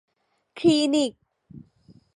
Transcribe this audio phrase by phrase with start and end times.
[0.59, 1.11] คลินิก